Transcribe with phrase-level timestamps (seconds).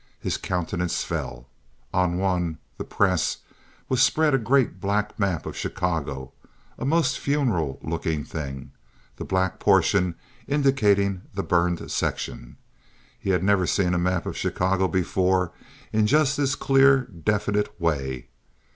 [0.19, 1.45] His countenance fell.
[1.93, 3.37] On one, the Press,
[3.87, 6.31] was spread a great black map of Chicago,
[6.79, 8.71] a most funereal looking thing,
[9.17, 10.15] the black portion
[10.47, 12.57] indicating the burned section.
[13.19, 15.51] He had never seen a map of Chicago before
[15.93, 18.29] in just this clear, definite way.